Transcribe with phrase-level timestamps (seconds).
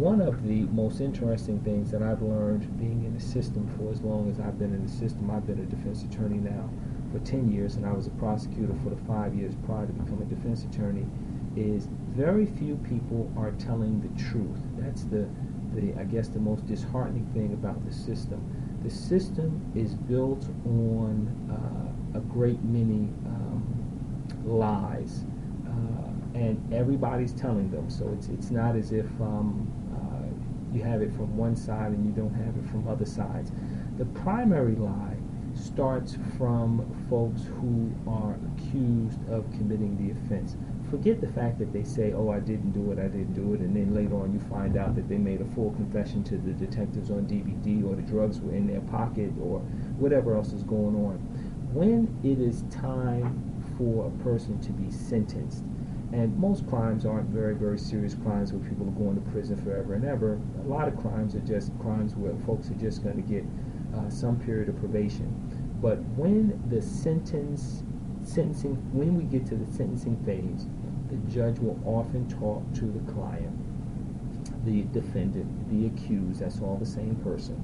[0.00, 4.00] one of the most interesting things that I've learned being in the system for as
[4.00, 6.70] long as I've been in the system, I've been a defense attorney now
[7.12, 10.22] for 10 years, and I was a prosecutor for the five years prior to becoming
[10.22, 11.04] a defense attorney,
[11.54, 11.86] is
[12.16, 14.58] very few people are telling the truth.
[14.78, 15.28] That's the,
[15.74, 18.40] the I guess, the most disheartening thing about the system.
[18.82, 23.62] The system is built on uh, a great many um,
[24.46, 25.26] lies,
[25.68, 27.90] uh, and everybody's telling them.
[27.90, 32.04] So it's it's not as if um, uh, you have it from one side and
[32.04, 33.52] you don't have it from other sides.
[33.98, 35.16] The primary lie
[35.54, 40.56] starts from folks who are accused of committing the offense.
[40.90, 43.60] Forget the fact that they say, oh, I didn't do it, I didn't do it,
[43.60, 46.52] and then later on you find out that they made a full confession to the
[46.52, 49.60] detectives on DVD or the drugs were in their pocket or
[49.98, 51.16] whatever else is going on.
[51.72, 55.64] When it is time for a person to be sentenced,
[56.12, 59.94] and most crimes aren't very, very serious crimes where people are going to prison forever
[59.94, 60.40] and ever.
[60.64, 63.44] A lot of crimes are just crimes where folks are just going to get
[63.96, 65.28] uh, some period of probation.
[65.80, 67.84] But when the sentence,
[68.22, 70.66] sentencing, when we get to the sentencing phase,
[71.10, 73.56] the judge will often talk to the client,
[74.64, 76.40] the defendant, the accused.
[76.40, 77.56] That's all the same person,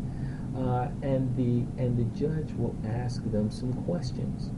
[0.56, 4.50] uh, and the and the judge will ask them some questions.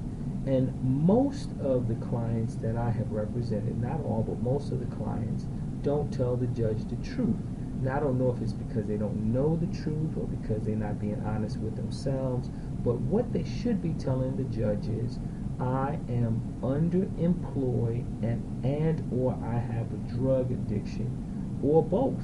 [0.49, 4.97] And most of the clients that I have represented, not all, but most of the
[4.97, 5.45] clients,
[5.83, 7.37] don't tell the judge the truth.
[7.83, 10.75] Now, I don't know if it's because they don't know the truth or because they're
[10.75, 12.49] not being honest with themselves,
[12.83, 15.19] but what they should be telling the judge is,
[15.61, 22.23] I am underemployed and and or I have a drug addiction or both.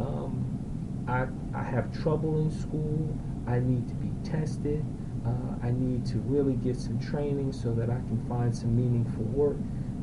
[0.00, 3.16] Um, I, I have trouble in school.
[3.46, 4.84] I need to be tested.
[5.26, 9.24] Uh, I need to really get some training so that I can find some meaningful
[9.24, 9.56] work.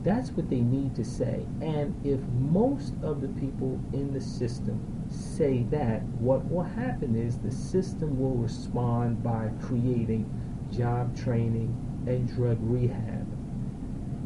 [0.03, 1.45] That's what they need to say.
[1.61, 2.19] And if
[2.49, 8.19] most of the people in the system say that, what will happen is the system
[8.19, 10.25] will respond by creating
[10.71, 11.75] job training
[12.07, 13.27] and drug rehab.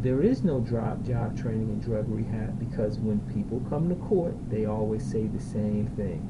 [0.02, 4.36] There is no job, job training and drug rehab because when people come to court,
[4.50, 6.22] they always say the same thing.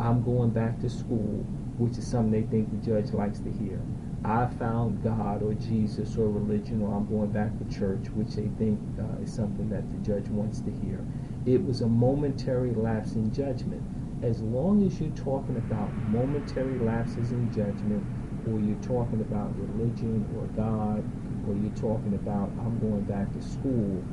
[0.00, 1.46] I'm going back to school,
[1.82, 3.80] which is something they think the judge likes to hear.
[4.24, 8.48] I found God or Jesus or religion, or I'm going back to church, which they
[8.56, 11.04] think uh, is something that the judge wants to hear.
[11.44, 13.82] It was a momentary lapse in judgment.
[14.22, 18.06] As long as you're talking about momentary lapses in judgment,
[18.46, 21.02] or you're talking about religion or God,
[21.48, 24.04] or you're talking about I'm going back to school,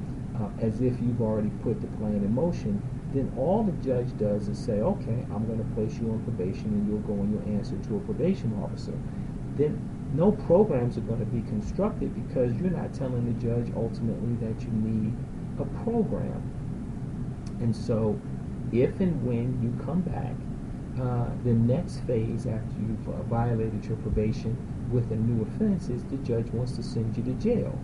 [0.41, 2.81] uh, as if you've already put the plan in motion,
[3.14, 6.66] then all the judge does is say, okay, I'm going to place you on probation
[6.66, 8.94] and you'll go and you'll answer to a probation officer.
[9.56, 9.80] Then
[10.14, 14.62] no programs are going to be constructed because you're not telling the judge ultimately that
[14.62, 15.14] you need
[15.59, 16.42] a program.
[17.59, 18.19] And so,
[18.72, 20.34] if and when you come back,
[21.02, 24.56] uh, the next phase after you've uh, violated your probation
[24.92, 27.78] with a new offense is the judge wants to send you to jail.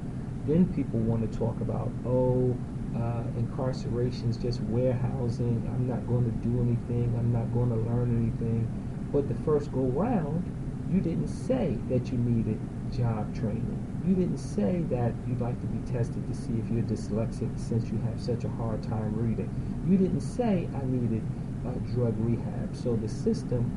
[0.47, 2.55] Then people want to talk about, oh,
[2.95, 5.69] uh, incarceration is just warehousing.
[5.73, 7.13] I'm not going to do anything.
[7.17, 8.67] I'm not going to learn anything.
[9.11, 10.43] But the first go round,
[10.91, 12.59] you didn't say that you needed
[12.91, 13.81] job training.
[14.07, 17.89] You didn't say that you'd like to be tested to see if you're dyslexic since
[17.89, 19.49] you have such a hard time reading.
[19.87, 21.23] You didn't say I needed
[21.65, 22.75] uh, drug rehab.
[22.75, 23.71] So the system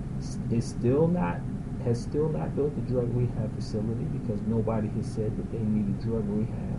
[0.50, 1.40] is still not
[1.84, 6.00] has still not built a drug rehab facility because nobody has said that they needed
[6.00, 6.77] drug rehab.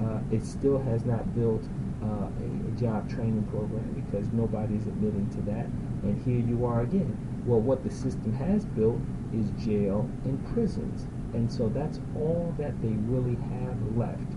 [0.00, 1.62] Uh, it still has not built
[2.02, 5.66] uh, a, a job training program because nobody's admitting to that.
[6.02, 7.16] And here you are again.
[7.46, 9.00] Well, what the system has built
[9.32, 11.06] is jail and prisons.
[11.32, 14.32] And so that's all that they really have left.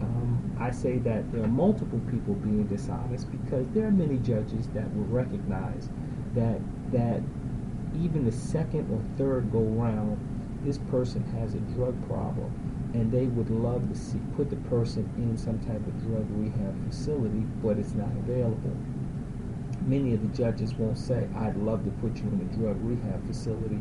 [0.00, 4.66] Um, I say that there are multiple people being dishonest because there are many judges
[4.68, 5.88] that will recognize
[6.34, 6.60] that
[6.92, 7.22] that
[8.00, 10.18] even the second or third go round,
[10.64, 12.50] this person has a drug problem,
[12.94, 16.88] and they would love to see put the person in some type of drug rehab
[16.88, 18.76] facility, but it's not available.
[19.86, 23.26] Many of the judges won't say, "I'd love to put you in a drug rehab
[23.26, 23.80] facility,"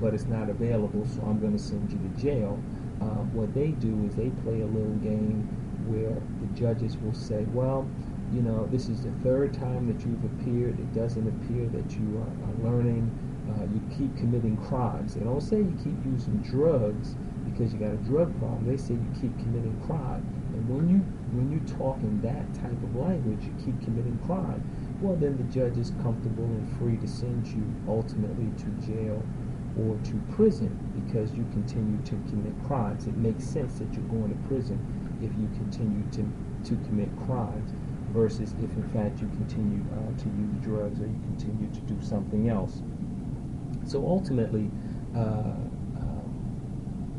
[0.00, 2.58] but it's not available, so I'm going to send you to jail.
[3.00, 5.48] Uh, what they do is they play a little game
[5.86, 7.88] where the judges will say, well,
[8.32, 10.78] you know, this is the third time that you've appeared.
[10.78, 13.10] It doesn't appear that you are, are learning.
[13.50, 15.14] Uh, you keep committing crimes.
[15.14, 17.16] They don't say you keep using drugs
[17.60, 18.64] because you got a drug problem.
[18.64, 20.24] They say you keep committing crime.
[20.56, 20.98] And when you
[21.36, 24.64] when you talk in that type of language, you keep committing crime.
[25.00, 29.22] Well, then the judge is comfortable and free to send you ultimately to jail
[29.78, 30.72] or to prison
[31.04, 33.06] because you continue to commit crimes.
[33.06, 34.80] It makes sense that you're going to prison
[35.20, 36.24] if you continue to,
[36.70, 37.72] to commit crimes.
[38.12, 41.96] versus if in fact you continue uh, to use drugs or you continue to do
[42.02, 42.82] something else.
[43.86, 44.70] So ultimately,
[45.14, 45.54] uh,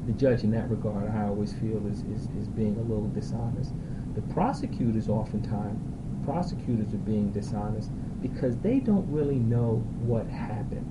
[0.06, 3.74] the judge in that regard, I always feel, is, is, is being a little dishonest.
[4.15, 5.80] The prosecutors oftentimes,
[6.25, 10.88] prosecutors are being dishonest because they don't really know what happened.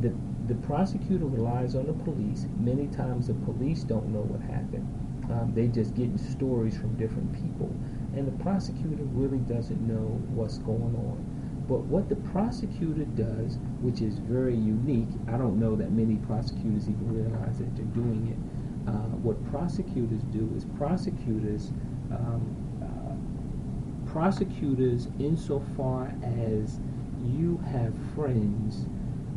[0.00, 0.12] The,
[0.52, 2.46] the prosecutor relies on the police.
[2.58, 4.88] Many times the police don't know what happened.
[5.30, 7.74] Um, they just get stories from different people.
[8.14, 11.33] And the prosecutor really doesn't know what's going on.
[11.68, 16.88] But what the prosecutor does, which is very unique, I don't know that many prosecutors
[16.88, 18.90] even realize that they're doing it.
[18.90, 21.72] Uh, what prosecutors do is prosecutors,
[22.10, 22.44] um,
[22.82, 26.80] uh, prosecutors, insofar as
[27.24, 28.86] you have friends,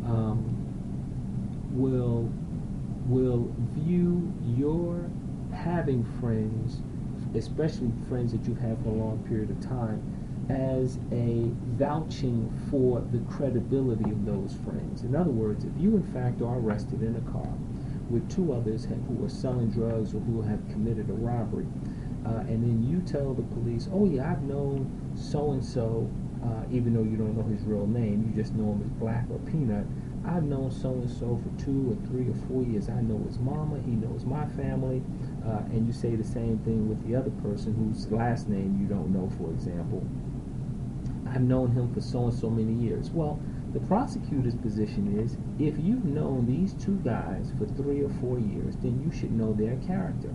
[0.05, 0.53] um,
[1.71, 2.29] will
[3.07, 5.09] will view your
[5.53, 6.81] having friends,
[7.35, 10.01] especially friends that you've had for a long period of time,
[10.49, 15.03] as a vouching for the credibility of those friends.
[15.03, 17.51] In other words, if you in fact are arrested in a car
[18.09, 21.65] with two others who are selling drugs or who have committed a robbery,
[22.25, 26.09] uh, and then you tell the police, oh yeah, I've known so and so,
[26.71, 29.39] even though you don't know his real name, you just know him as Black or
[29.39, 29.85] Peanut.
[30.25, 32.89] I've known so and so for two or three or four years.
[32.89, 35.01] I know his mama, he knows my family,
[35.45, 38.87] uh, and you say the same thing with the other person whose last name you
[38.87, 40.03] don't know, for example.
[41.33, 43.09] I've known him for so and so many years.
[43.09, 43.39] Well,
[43.73, 48.75] the prosecutor's position is if you've known these two guys for three or four years,
[48.77, 50.33] then you should know their character.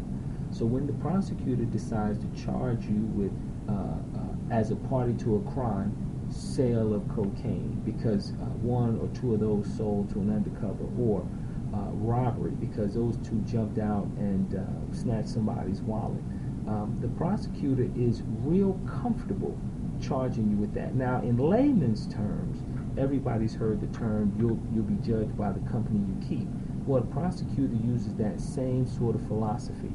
[0.50, 3.32] So when the prosecutor decides to charge you with,
[3.68, 5.96] uh, uh, as a party to a crime,
[6.30, 11.26] sale of cocaine because uh, one or two of those sold to an undercover, or
[11.74, 16.22] uh, robbery because those two jumped out and uh, snatched somebody's wallet.
[16.68, 19.58] Um, the prosecutor is real comfortable
[20.02, 20.94] charging you with that.
[20.94, 22.62] Now, in layman's terms,
[22.98, 26.48] everybody's heard the term you'll, you'll be judged by the company you keep.
[26.86, 29.92] Well, the prosecutor uses that same sort of philosophy.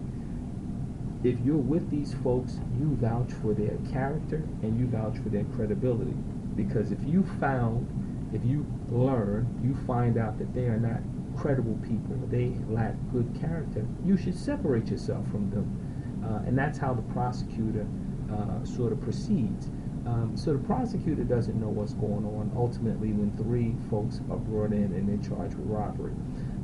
[1.23, 5.43] If you're with these folks, you vouch for their character and you vouch for their
[5.55, 6.15] credibility.
[6.55, 7.87] Because if you found,
[8.33, 11.01] if you learn, you find out that they are not
[11.37, 16.23] credible people, they lack good character, you should separate yourself from them.
[16.23, 17.85] Uh, and that's how the prosecutor
[18.31, 19.69] uh, sort of proceeds.
[20.07, 24.71] Um, so the prosecutor doesn't know what's going on ultimately when three folks are brought
[24.71, 26.13] in and they're charged with robbery.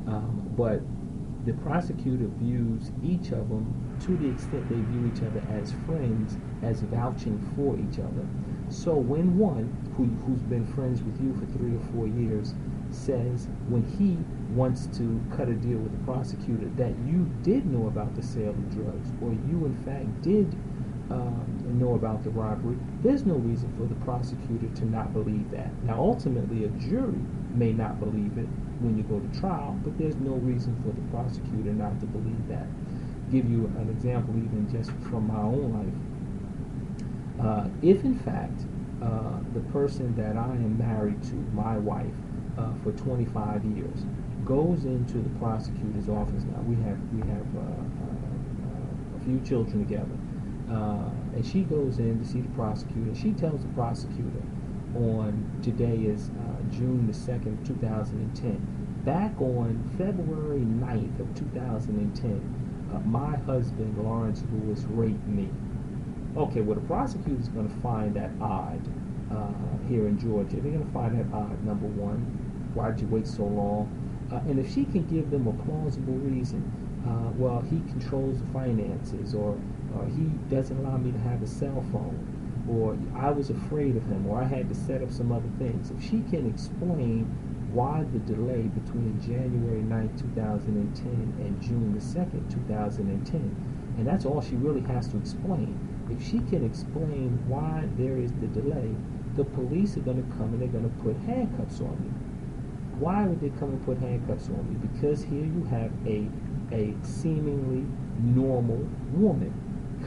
[0.06, 0.80] Um, but
[1.44, 3.68] the prosecutor views each of them,
[4.00, 8.24] to the extent they view each other as friends, as vouching for each other.
[8.70, 12.54] So when one who, who's been friends with you for three or four years
[12.90, 14.16] says when he
[14.54, 18.50] wants to cut a deal with the prosecutor that you did know about the sale
[18.50, 20.56] of drugs or you in fact did
[21.10, 25.70] um, know about the robbery, there's no reason for the prosecutor to not believe that.
[25.84, 27.18] Now, ultimately, a jury
[27.54, 28.48] may not believe it
[28.80, 32.48] when you go to trial, but there's no reason for the prosecutor not to believe
[32.48, 32.66] that.
[33.30, 37.46] Give you an example, even just from my own life.
[37.46, 38.64] Uh, if, in fact,
[39.02, 42.14] uh, the person that I am married to, my wife,
[42.56, 44.04] uh, for 25 years,
[44.44, 46.44] goes into the prosecutor's office.
[46.44, 50.16] Now we have we have uh, uh, a few children together
[50.70, 53.14] uh, and she goes in to see the prosecutor.
[53.14, 54.42] She tells the prosecutor
[54.96, 59.02] on today is uh, June the 2nd, 2010.
[59.04, 65.48] Back on February 9th of 2010, uh, my husband, Lawrence Lewis, raped me.
[66.36, 68.80] Okay, well, the prosecutor is going to find that odd
[69.30, 70.56] uh, here in Georgia.
[70.56, 72.20] They're going to find that odd, number one.
[72.74, 73.90] Why'd you wait so long?
[74.32, 76.64] Uh, and if she can give them a plausible reason,
[77.06, 79.58] uh, well, he controls the finances, or
[79.96, 80.24] or he
[80.54, 82.18] doesn't allow me to have a cell phone,
[82.68, 85.90] or I was afraid of him, or I had to set up some other things.
[85.90, 87.24] If she can explain
[87.72, 91.04] why the delay between January 9, 2010
[91.44, 95.78] and June the 2nd, 2010, and that's all she really has to explain.
[96.10, 98.94] If she can explain why there is the delay,
[99.34, 102.10] the police are going to come and they're going to put handcuffs on me.
[102.98, 104.76] Why would they come and put handcuffs on me?
[104.92, 106.28] Because here you have a
[106.72, 107.84] a seemingly
[108.22, 109.52] normal woman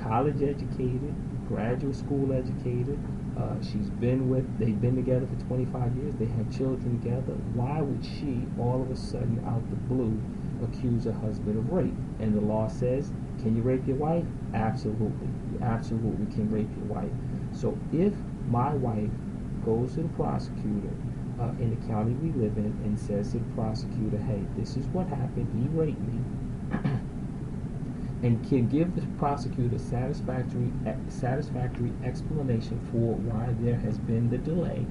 [0.07, 1.13] college educated,
[1.47, 2.97] graduate school educated.
[3.37, 6.15] Uh, she's been with, they've been together for 25 years.
[6.17, 7.33] They have children together.
[7.53, 10.19] Why would she all of a sudden, out the blue,
[10.63, 11.93] accuse her husband of rape?
[12.19, 13.11] And the law says,
[13.41, 14.25] can you rape your wife?
[14.53, 15.27] Absolutely.
[15.51, 17.11] You absolutely can rape your wife.
[17.51, 18.13] So if
[18.47, 19.11] my wife
[19.65, 20.95] goes to the prosecutor
[21.39, 24.85] uh, in the county we live in and says to the prosecutor, hey, this is
[24.87, 25.47] what happened.
[25.61, 26.91] He raped me.
[28.23, 30.71] and can give the prosecutor satisfactory
[31.07, 34.85] satisfactory explanation for why there has been the delay,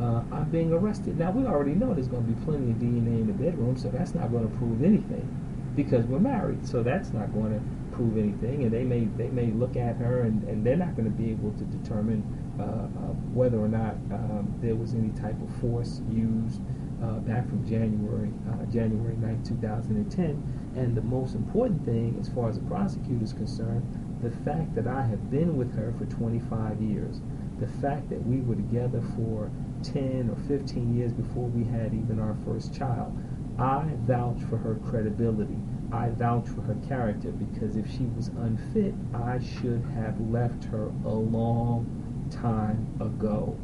[0.00, 1.18] uh, I'm being arrested.
[1.18, 3.88] Now we already know there's going to be plenty of DNA in the bedroom, so
[3.88, 5.28] that's not going to prove anything
[5.76, 6.66] because we're married.
[6.66, 10.22] So that's not going to prove anything, and they may they may look at her
[10.22, 12.22] and, and they're not going to be able to determine
[12.58, 12.86] uh, uh,
[13.34, 16.60] whether or not um, there was any type of force used
[17.02, 20.59] uh, back from January uh, January 9, 2010.
[20.76, 23.82] And the most important thing, as far as the prosecutor is concerned,
[24.22, 27.20] the fact that I have been with her for 25 years,
[27.58, 29.50] the fact that we were together for
[29.82, 33.16] 10 or 15 years before we had even our first child.
[33.58, 35.58] I vouch for her credibility.
[35.92, 40.92] I vouch for her character because if she was unfit, I should have left her
[41.04, 43.58] a long time ago.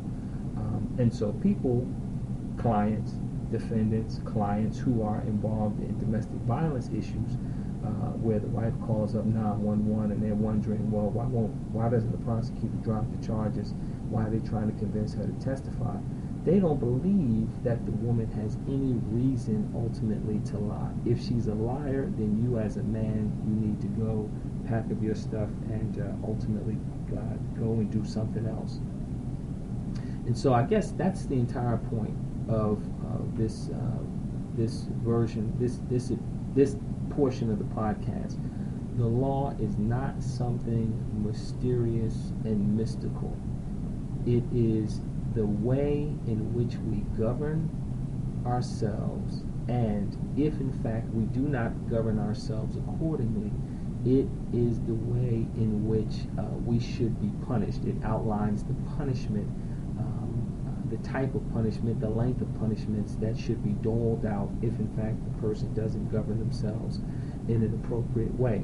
[0.57, 1.87] Um, and so people,
[2.59, 3.15] clients,
[3.50, 7.38] defendants, clients who are involved in domestic violence issues,
[7.85, 12.11] uh, where the wife calls up 911 and they're wondering, well, why won't, why doesn't
[12.11, 13.75] the prosecutor drop the charges?
[14.11, 15.97] Why are they trying to convince her to testify?
[16.45, 20.93] They don't believe that the woman has any reason ultimately to lie.
[21.05, 24.31] If she's a liar, then you as a man, you need to go
[24.67, 26.79] pack up your stuff and uh, ultimately
[27.12, 28.79] uh, go and do something else.
[30.26, 32.17] And so I guess that's the entire point
[32.49, 33.99] of uh, this uh,
[34.57, 36.12] this version, this this
[36.55, 36.76] this
[37.11, 38.38] portion of the podcast.
[38.97, 43.37] The law is not something mysterious and mystical.
[44.25, 45.00] It is
[45.35, 47.69] the way in which we govern
[48.47, 53.53] ourselves, and if in fact we do not govern ourselves accordingly,
[54.07, 57.85] it is the way in which uh, we should be punished.
[57.85, 59.49] It outlines the punishment
[60.97, 64.88] the type of punishment, the length of punishments that should be doled out if in
[64.97, 67.00] fact the person doesn't govern themselves
[67.49, 68.62] in an appropriate way.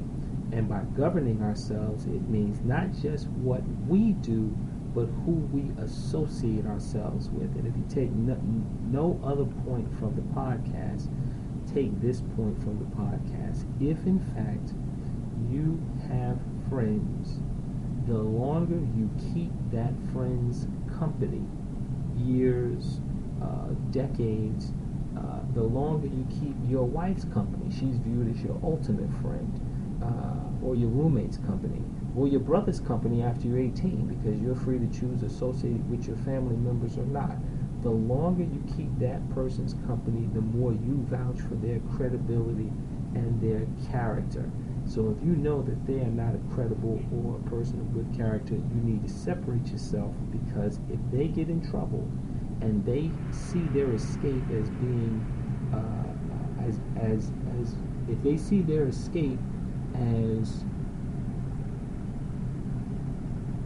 [0.51, 4.55] And by governing ourselves, it means not just what we do,
[4.93, 7.55] but who we associate ourselves with.
[7.55, 8.37] And if you take no,
[8.91, 11.09] no other point from the podcast,
[11.73, 13.65] take this point from the podcast.
[13.81, 14.73] If in fact
[15.49, 16.37] you have
[16.69, 17.39] friends,
[18.07, 20.67] the longer you keep that friend's
[20.99, 21.41] company,
[22.17, 22.99] years,
[23.41, 24.71] uh, decades,
[25.17, 27.69] uh, the longer you keep your wife's company.
[27.69, 31.81] She's viewed as your ultimate friend, uh, or your roommate's company,
[32.15, 36.17] or your brother's company after you're 18, because you're free to choose associated with your
[36.17, 37.35] family members or not.
[37.81, 42.71] The longer you keep that person's company, the more you vouch for their credibility
[43.13, 44.49] and their character.
[44.85, 48.15] So if you know that they are not a credible or a person of good
[48.15, 52.07] character, you need to separate yourself because if they get in trouble
[52.61, 55.23] and they see their escape as being
[55.73, 57.75] uh, as as as
[58.07, 59.39] if they see their escape
[59.95, 60.63] as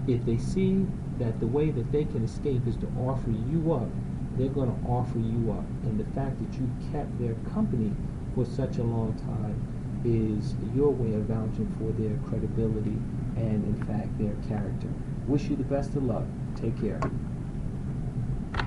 [0.07, 0.85] if they see
[1.19, 3.89] that the way that they can escape is to offer you up,
[4.37, 5.65] they're going to offer you up.
[5.83, 7.91] And the fact that you kept their company
[8.33, 9.76] for such a long time
[10.07, 12.97] is your way of vouching for their credibility
[13.35, 14.87] and, in fact, their character.
[15.27, 16.23] Wish you the best of luck.
[16.55, 17.01] Take care.